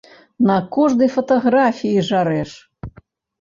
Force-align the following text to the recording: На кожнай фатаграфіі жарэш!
На 0.49 0.53
кожнай 0.77 1.11
фатаграфіі 1.17 2.07
жарэш! 2.09 2.51